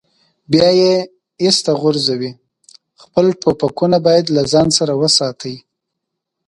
بیا 0.51 0.69
یې 0.81 0.93
ایسته 1.43 1.71
غورځوي، 1.81 2.31
خپل 3.03 3.25
ټوپکونه 3.41 3.97
باید 4.07 4.25
له 4.35 4.41
ځان 4.51 4.67
سره 4.77 4.93
وساتي. 5.01 5.55